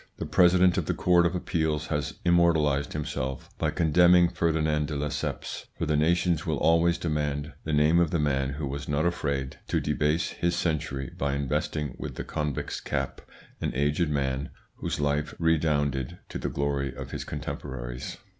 The 0.17 0.25
President 0.25 0.79
of 0.79 0.87
the 0.87 0.95
Court 0.95 1.27
of 1.27 1.35
Appeal 1.35 1.77
has 1.77 2.15
immortalised 2.25 2.93
himself 2.93 3.51
by 3.59 3.69
condemning 3.69 4.29
Ferdinand 4.29 4.87
de 4.87 4.95
Lesseps, 4.95 5.67
for 5.77 5.85
the 5.85 5.95
nations 5.95 6.43
will 6.43 6.57
always 6.57 6.97
demand 6.97 7.53
the 7.65 7.71
name 7.71 7.99
of 7.99 8.09
the 8.09 8.17
man 8.17 8.49
who 8.49 8.65
was 8.65 8.89
not 8.89 9.05
afraid 9.05 9.59
to 9.67 9.79
debase 9.79 10.29
his 10.29 10.55
century 10.55 11.11
by 11.19 11.35
investing 11.35 11.93
with 11.99 12.15
the 12.15 12.23
convict's 12.23 12.81
cap 12.81 13.21
an 13.61 13.73
aged 13.75 14.09
man, 14.09 14.49
whose 14.77 14.99
life 14.99 15.35
redounded 15.37 16.17
to 16.29 16.39
the 16.39 16.49
glory 16.49 16.95
of 16.95 17.11
his 17.11 17.23
contemporaries. 17.23 18.17